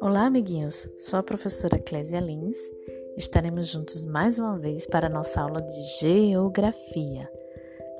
Olá, 0.00 0.26
amiguinhos! 0.26 0.88
Sou 0.96 1.18
a 1.18 1.22
professora 1.22 1.78
Clésia 1.78 2.20
Lins. 2.20 2.56
Estaremos 3.16 3.68
juntos 3.68 4.04
mais 4.06 4.38
uma 4.38 4.58
vez 4.58 4.86
para 4.86 5.08
a 5.08 5.10
nossa 5.10 5.42
aula 5.42 5.60
de 5.60 5.82
Geografia. 6.00 7.30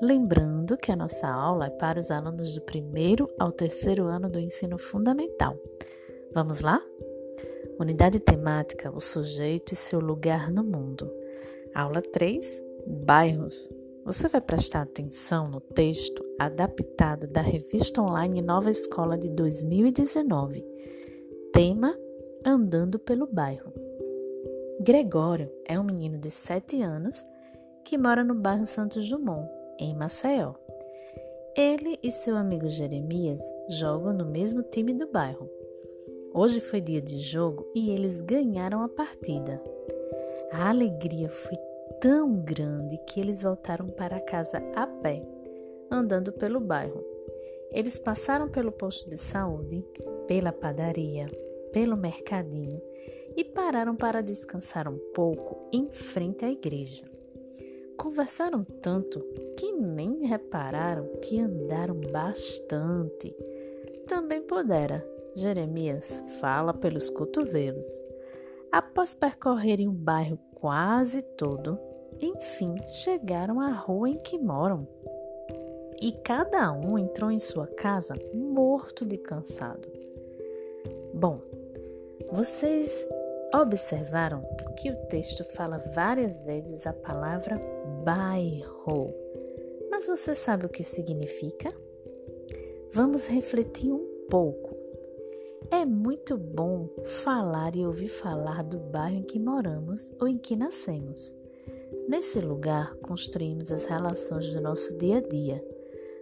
Lembrando 0.01 0.77
que 0.77 0.91
a 0.91 0.95
nossa 0.95 1.27
aula 1.27 1.67
é 1.67 1.69
para 1.69 1.99
os 1.99 2.09
alunos 2.09 2.55
do 2.55 2.61
primeiro 2.61 3.29
ao 3.37 3.51
terceiro 3.51 4.05
ano 4.05 4.29
do 4.29 4.39
ensino 4.39 4.79
fundamental. 4.79 5.55
Vamos 6.33 6.61
lá? 6.61 6.81
Unidade 7.79 8.19
temática: 8.19 8.91
o 8.91 8.99
sujeito 8.99 9.73
e 9.73 9.75
seu 9.75 9.99
lugar 9.99 10.51
no 10.51 10.63
mundo. 10.63 11.11
Aula 11.75 12.01
3: 12.01 12.63
Bairros. 12.87 13.69
Você 14.05 14.27
vai 14.27 14.41
prestar 14.41 14.81
atenção 14.81 15.49
no 15.49 15.59
texto 15.59 16.23
adaptado 16.39 17.27
da 17.27 17.41
revista 17.41 18.01
online 18.01 18.41
Nova 18.41 18.69
Escola 18.69 19.17
de 19.17 19.29
2019. 19.29 20.65
Tema: 21.53 21.95
Andando 22.45 22.97
pelo 22.97 23.27
bairro. 23.27 23.73
Gregório 24.81 25.51
é 25.65 25.79
um 25.79 25.83
menino 25.83 26.17
de 26.17 26.31
7 26.31 26.81
anos 26.81 27.23
que 27.83 27.97
mora 27.97 28.23
no 28.23 28.33
bairro 28.33 28.65
Santos 28.65 29.09
Dumont, 29.09 29.47
em 29.77 29.95
Maceió. 29.95 30.53
Ele 31.55 31.99
e 32.01 32.09
seu 32.09 32.37
amigo 32.37 32.67
Jeremias 32.69 33.41
jogam 33.69 34.13
no 34.13 34.25
mesmo 34.25 34.63
time 34.63 34.93
do 34.93 35.07
bairro. 35.11 35.49
Hoje 36.33 36.59
foi 36.59 36.79
dia 36.79 37.01
de 37.01 37.19
jogo 37.19 37.69
e 37.75 37.89
eles 37.89 38.21
ganharam 38.21 38.81
a 38.81 38.87
partida. 38.87 39.61
A 40.51 40.69
alegria 40.69 41.29
foi 41.29 41.57
tão 41.99 42.33
grande 42.33 42.97
que 43.05 43.19
eles 43.19 43.43
voltaram 43.43 43.87
para 43.87 44.19
casa 44.19 44.63
a 44.75 44.87
pé, 44.87 45.21
andando 45.91 46.31
pelo 46.31 46.59
bairro. 46.59 47.03
Eles 47.71 47.99
passaram 47.99 48.49
pelo 48.49 48.71
posto 48.71 49.09
de 49.09 49.17
saúde, 49.17 49.85
pela 50.27 50.51
padaria, 50.51 51.25
pelo 51.71 51.97
mercadinho 51.97 52.81
e 53.35 53.43
pararam 53.43 53.95
para 53.95 54.21
descansar 54.21 54.87
um 54.87 54.97
pouco 55.13 55.69
em 55.71 55.91
frente 55.91 56.45
à 56.45 56.49
igreja. 56.49 57.03
Conversaram 57.97 58.63
tanto 58.63 59.19
que 59.57 59.71
nem 59.73 60.25
repararam 60.25 61.05
que 61.21 61.39
andaram 61.39 61.99
bastante. 62.11 63.35
Também 64.07 64.41
pudera 64.41 65.05
Jeremias 65.35 66.23
fala 66.39 66.73
pelos 66.73 67.09
cotovelos. 67.09 67.87
Após 68.71 69.13
percorrerem 69.13 69.87
o 69.87 69.91
bairro 69.91 70.37
quase 70.55 71.21
todo, 71.21 71.79
enfim 72.21 72.75
chegaram 72.87 73.59
à 73.59 73.71
rua 73.71 74.09
em 74.09 74.17
que 74.17 74.37
moram. 74.37 74.87
E 76.01 76.11
cada 76.11 76.71
um 76.71 76.97
entrou 76.97 77.29
em 77.29 77.39
sua 77.39 77.67
casa 77.67 78.13
morto 78.33 79.05
de 79.05 79.17
cansado. 79.17 79.87
Bom, 81.13 81.41
vocês 82.31 83.07
observaram 83.53 84.43
que 84.77 84.91
o 84.91 84.95
texto 85.07 85.43
fala 85.43 85.79
várias 85.93 86.45
vezes 86.45 86.85
a 86.87 86.93
palavra 86.93 87.59
bairro. 88.03 89.13
Mas 89.89 90.07
você 90.07 90.33
sabe 90.33 90.65
o 90.65 90.69
que 90.69 90.83
significa? 90.83 91.73
Vamos 92.91 93.27
refletir 93.27 93.91
um 93.91 94.25
pouco. 94.29 94.75
É 95.71 95.85
muito 95.85 96.37
bom 96.37 96.89
falar 97.05 97.75
e 97.75 97.85
ouvir 97.85 98.07
falar 98.07 98.63
do 98.63 98.79
bairro 98.79 99.17
em 99.17 99.23
que 99.23 99.39
moramos 99.39 100.13
ou 100.19 100.27
em 100.27 100.37
que 100.37 100.55
nascemos. 100.55 101.35
Nesse 102.07 102.39
lugar, 102.39 102.95
construímos 102.97 103.71
as 103.71 103.85
relações 103.85 104.51
do 104.53 104.61
nosso 104.61 104.97
dia 104.97 105.17
a 105.17 105.21
dia. 105.21 105.63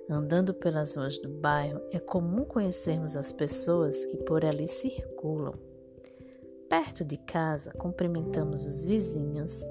Andando 0.09 0.53
pelas 0.53 0.95
ruas 0.95 1.17
do 1.19 1.29
bairro, 1.29 1.81
é 1.91 1.99
comum 1.99 2.45
conhecermos 2.45 3.17
as 3.17 3.31
pessoas 3.31 4.05
que 4.05 4.17
por 4.17 4.45
ali 4.45 4.67
circulam. 4.67 5.53
Perto 6.69 7.03
de 7.03 7.17
casa, 7.17 7.71
cumprimentamos 7.73 8.65
os 8.65 8.83
vizinhos. 8.83 9.65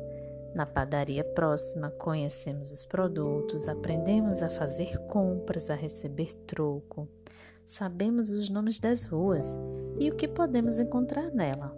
Na 0.55 0.67
padaria 0.67 1.25
próxima, 1.25 1.91
conhecemos 1.91 2.73
os 2.73 2.87
produtos, 2.87 3.69
aprendemos 3.69 4.43
a 4.43 4.49
fazer 4.49 4.99
compras, 5.07 5.71
a 5.71 5.75
receber 5.75 6.33
troco 6.47 7.09
sabemos 7.67 8.31
os 8.31 8.49
nomes 8.49 8.79
das 8.79 9.05
ruas 9.05 9.61
e 9.99 10.09
o 10.09 10.15
que 10.15 10.29
podemos 10.29 10.79
encontrar 10.79 11.33
nela. 11.33 11.77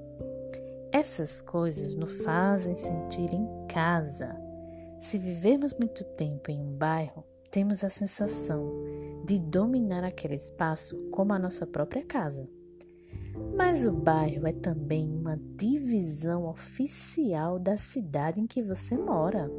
Essas 0.93 1.43
coisas 1.43 1.95
nos 1.95 2.23
fazem 2.23 2.75
sentir 2.75 3.33
em 3.33 3.47
casa. 3.69 4.37
Se 4.99 5.19
vivermos 5.19 5.73
muito 5.75 6.05
tempo 6.05 6.51
em 6.51 6.61
um 6.61 6.77
bairro, 6.77 7.25
temos 7.51 7.85
a 7.85 7.89
sensação 7.89 8.73
de 9.25 9.39
dominar 9.39 10.05
aquele 10.05 10.35
espaço 10.35 10.97
como 11.11 11.33
a 11.33 11.39
nossa 11.39 11.67
própria 11.67 12.05
casa. 12.05 12.49
Mas 13.57 13.87
o 13.87 13.93
bairro 13.93 14.47
é 14.47 14.53
também 14.53 15.15
uma 15.15 15.39
divisão 15.57 16.47
oficial 16.47 17.59
da 17.59 17.77
cidade 17.77 18.41
em 18.41 18.47
que 18.47 18.63
você 18.63 18.97
mora, 18.97 19.51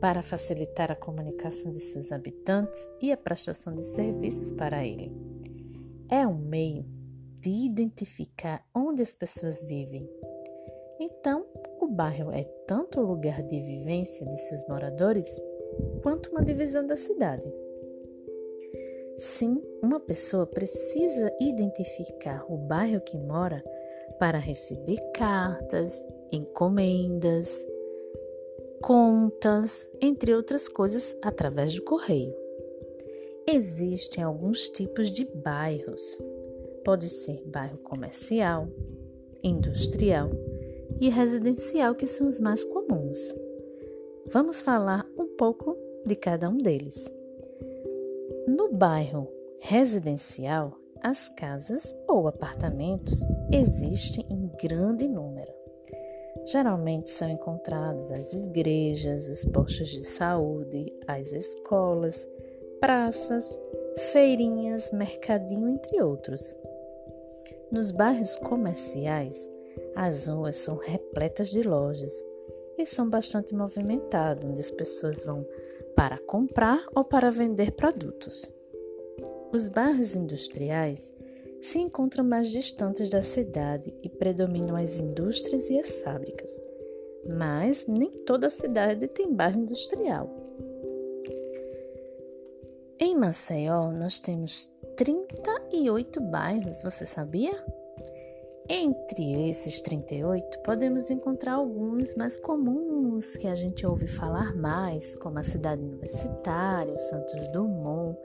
para 0.00 0.22
facilitar 0.22 0.90
a 0.90 0.96
comunicação 0.96 1.70
de 1.70 1.78
seus 1.78 2.10
habitantes 2.10 2.90
e 3.00 3.12
a 3.12 3.16
prestação 3.16 3.74
de 3.74 3.84
serviços 3.84 4.50
para 4.50 4.84
ele 4.84 5.30
é 6.10 6.26
um 6.26 6.36
meio 6.36 6.84
de 7.40 7.50
identificar 7.50 8.66
onde 8.74 9.00
as 9.00 9.14
pessoas 9.14 9.62
vivem. 9.62 10.08
Então, 11.00 11.46
o 11.80 11.86
bairro 11.86 12.30
é 12.30 12.44
tanto 12.66 13.00
o 13.00 13.06
lugar 13.06 13.42
de 13.42 13.58
vivência 13.58 14.26
de 14.26 14.36
seus 14.36 14.68
moradores 14.68 15.40
quanto 16.02 16.30
uma 16.30 16.44
divisão 16.44 16.86
da 16.86 16.94
cidade. 16.94 17.50
Sim, 19.16 19.62
uma 19.82 19.98
pessoa 19.98 20.46
precisa 20.46 21.34
identificar 21.40 22.44
o 22.50 22.58
bairro 22.58 23.00
que 23.00 23.16
mora 23.16 23.64
para 24.18 24.36
receber 24.36 24.98
cartas, 25.14 26.06
encomendas, 26.30 27.66
contas, 28.82 29.90
entre 30.02 30.34
outras 30.34 30.68
coisas, 30.68 31.16
através 31.22 31.74
do 31.74 31.82
correio. 31.82 32.34
Existem 33.46 34.22
alguns 34.22 34.68
tipos 34.68 35.10
de 35.10 35.24
bairros. 35.24 36.02
Pode 36.84 37.08
ser 37.08 37.42
bairro 37.46 37.78
comercial, 37.78 38.68
industrial 39.42 40.30
e 41.00 41.08
residencial, 41.10 41.94
que 41.94 42.06
são 42.06 42.26
os 42.26 42.40
mais 42.40 42.64
comuns. 42.64 43.34
Vamos 44.26 44.62
falar 44.62 45.06
um 45.18 45.26
pouco 45.36 45.76
de 46.06 46.14
cada 46.14 46.48
um 46.48 46.56
deles. 46.56 47.12
No 48.46 48.72
bairro 48.72 49.28
residencial, 49.60 50.76
as 51.02 51.28
casas 51.30 51.96
ou 52.08 52.28
apartamentos 52.28 53.20
existem 53.52 54.26
em 54.30 54.50
grande 54.62 55.08
número. 55.08 55.52
Geralmente 56.46 57.10
são 57.10 57.28
encontrados 57.28 58.10
as 58.12 58.46
igrejas, 58.46 59.28
os 59.28 59.44
postos 59.44 59.88
de 59.88 60.04
saúde, 60.04 60.92
as 61.06 61.32
escolas, 61.32 62.28
praças, 62.80 63.60
feirinhas, 64.12 64.90
mercadinho, 64.92 65.68
entre 65.68 66.02
outros. 66.02 66.56
Nos 67.70 67.90
bairros 67.90 68.36
comerciais, 68.36 69.50
as 69.94 70.26
ruas 70.26 70.56
são 70.56 70.76
repletas 70.76 71.50
de 71.50 71.62
lojas 71.62 72.14
e 72.78 72.86
são 72.86 73.08
bastante 73.08 73.54
movimentados, 73.54 74.48
onde 74.48 74.60
as 74.60 74.70
pessoas 74.70 75.24
vão 75.24 75.38
para 75.94 76.18
comprar 76.18 76.84
ou 76.94 77.04
para 77.04 77.30
vender 77.30 77.72
produtos. 77.72 78.52
Os 79.52 79.68
bairros 79.68 80.14
industriais 80.14 81.12
se 81.60 81.78
encontram 81.78 82.24
mais 82.24 82.50
distantes 82.50 83.10
da 83.10 83.20
cidade 83.20 83.92
e 84.02 84.08
predominam 84.08 84.76
as 84.76 84.98
indústrias 84.98 85.68
e 85.68 85.78
as 85.78 86.00
fábricas. 86.00 86.50
Mas 87.28 87.86
nem 87.86 88.10
toda 88.24 88.48
cidade 88.48 89.08
tem 89.08 89.32
bairro 89.32 89.60
industrial. 89.60 90.30
Em 92.98 93.16
Maceió, 93.16 93.90
nós 93.90 94.20
temos 94.20 94.70
38 94.96 96.20
bairros, 96.20 96.82
você 96.82 97.04
sabia? 97.04 97.52
Entre 98.68 99.48
esses 99.48 99.80
38, 99.80 100.60
podemos 100.60 101.10
encontrar 101.10 101.54
alguns 101.54 102.14
mais 102.14 102.38
comuns 102.38 103.36
que 103.36 103.46
a 103.46 103.54
gente 103.54 103.86
ouve 103.86 104.06
falar 104.06 104.54
mais, 104.56 105.16
como 105.16 105.38
a 105.38 105.42
Cidade 105.42 105.82
Universitária, 105.82 106.94
o 106.94 106.98
Santos 106.98 107.48
Dumont, 107.48 108.16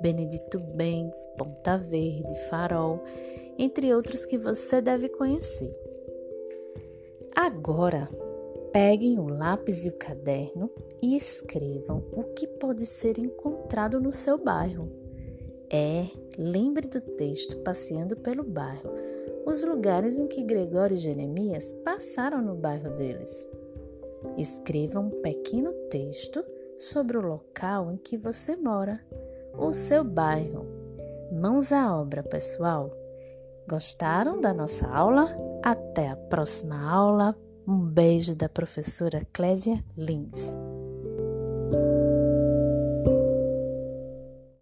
Benedito 0.00 0.58
Mendes, 0.74 1.26
Ponta 1.36 1.76
Verde, 1.76 2.34
Farol, 2.48 3.02
entre 3.58 3.94
outros 3.94 4.24
que 4.24 4.38
você 4.38 4.80
deve 4.80 5.08
conhecer. 5.08 5.74
Agora, 7.36 8.08
Peguem 8.72 9.18
o 9.18 9.26
lápis 9.26 9.84
e 9.84 9.88
o 9.88 9.92
caderno 9.92 10.70
e 11.02 11.16
escrevam 11.16 12.04
o 12.12 12.22
que 12.34 12.46
pode 12.46 12.86
ser 12.86 13.18
encontrado 13.18 13.98
no 13.98 14.12
seu 14.12 14.38
bairro. 14.38 14.88
É, 15.68 16.06
lembre 16.38 16.86
do 16.86 17.00
texto 17.00 17.56
Passeando 17.64 18.14
pelo 18.16 18.44
Bairro, 18.44 18.88
os 19.50 19.64
lugares 19.64 20.18
em 20.18 20.28
que 20.28 20.44
Gregório 20.44 20.94
e 20.94 20.98
Jeremias 20.98 21.72
passaram 21.84 22.40
no 22.40 22.54
bairro 22.54 22.90
deles. 22.94 23.48
Escreva 24.38 25.00
um 25.00 25.10
pequeno 25.10 25.72
texto 25.90 26.44
sobre 26.76 27.18
o 27.18 27.20
local 27.20 27.90
em 27.90 27.96
que 27.96 28.16
você 28.16 28.56
mora, 28.56 29.00
o 29.58 29.72
seu 29.72 30.04
bairro. 30.04 30.66
Mãos 31.32 31.72
à 31.72 31.94
obra, 31.94 32.22
pessoal! 32.22 32.90
Gostaram 33.68 34.40
da 34.40 34.54
nossa 34.54 34.86
aula? 34.88 35.36
Até 35.62 36.08
a 36.08 36.16
próxima 36.16 36.88
aula! 36.88 37.36
Um 37.66 37.84
beijo 37.84 38.34
da 38.34 38.48
professora 38.48 39.26
Clésia 39.32 39.84
Lins. 39.96 40.56